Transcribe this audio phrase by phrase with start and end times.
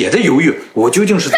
[0.00, 1.30] 也在犹豫，我究竟是。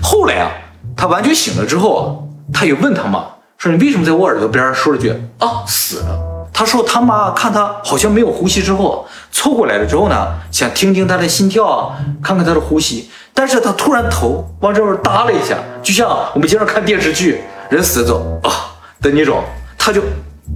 [0.00, 0.52] 后来啊，
[0.96, 2.06] 他完全醒了之后啊，
[2.54, 3.26] 他也问他妈
[3.58, 6.20] 说：“你为什么在我耳朵边说了句啊死了？”
[6.54, 13.10] 他说他妈看他好像没有呼吸之后，凑过来了之后呢，想听听他的心跳啊，看看他的呼吸。
[13.34, 19.42] 但是他突然头往这边搭了一下，就像我们经常看电视剧，人死了之后啊的那种，
[19.76, 20.00] 他就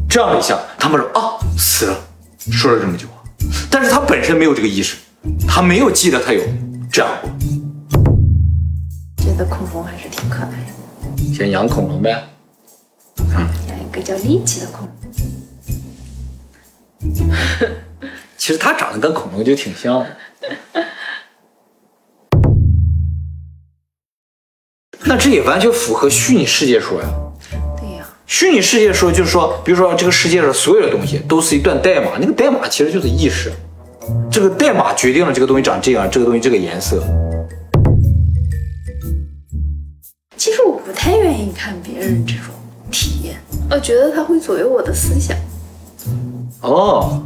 [0.09, 0.57] 这样了一下。
[0.79, 1.97] 他妈说啊死了，
[2.53, 3.07] 说了这么久，
[3.71, 4.97] 但是他本身没有这个意识，
[5.47, 6.41] 他没有记得他有
[6.91, 7.31] 这样过。
[9.19, 12.29] 觉得恐龙还是挺可爱的，先养恐龙呗。
[13.69, 14.95] 养一个叫力气的恐龙。
[18.37, 20.17] 其实它长得跟恐龙就挺像的。
[25.07, 27.09] 那这也完全符合虚拟世界说呀。
[28.37, 33.53] 虚拟世界说就是说，比如说这个世界上所有的东西都是一段代码，那个代码其实就是意识，
[34.29, 37.01] 这个代码决定了这个东西长这样，这个东西这个颜色。
[40.37, 42.47] 其实我不太愿意看别人这种
[42.91, 43.37] 体验，
[43.71, 45.37] 我觉得它会左右我的思想，
[46.61, 47.23] 哦，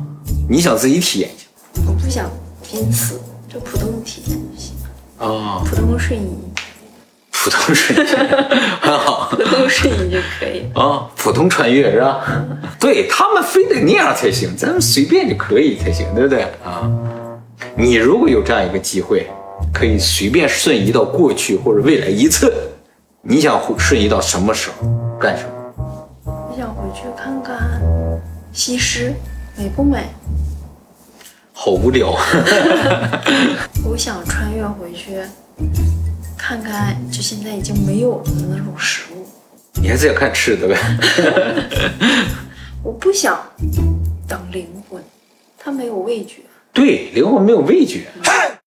[0.46, 1.46] 你想自己体验一下？
[1.86, 2.30] 我不想
[2.70, 3.18] 濒死，
[3.50, 4.74] 就普通体验就行，
[5.20, 6.47] 哦，普通瞬移，
[7.48, 8.10] 普通瞬移
[8.80, 10.66] 很好普通瞬移就可以。
[10.74, 12.20] 啊， 普通穿越是吧？
[12.78, 16.88] 对他们非得那样才行，咱们随便就可以才行，对不对啊？
[17.74, 19.26] 你如果有这样一个机会，
[19.72, 22.52] 可以随便瞬移到过去或者未来一次，
[23.22, 25.50] 你想瞬移到什么时候，干什么？
[26.26, 27.80] 我想回去看看
[28.52, 29.14] 西施
[29.56, 30.04] 美不美，
[31.52, 32.16] 好无聊。
[33.84, 35.18] 我想穿越回去
[36.36, 39.26] 看看，就现在已经没有了的那种食物。
[39.82, 40.78] 你还是要看吃的呗。
[42.80, 43.36] 我不想
[44.28, 45.02] 等灵魂，
[45.58, 46.42] 它没有味觉。
[46.72, 48.06] 对，灵魂没有味觉。